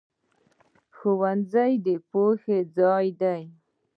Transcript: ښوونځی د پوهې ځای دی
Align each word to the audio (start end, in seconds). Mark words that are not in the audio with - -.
ښوونځی 0.95 1.71
د 1.85 1.87
پوهې 2.09 2.57
ځای 2.77 3.07
دی 3.21 3.43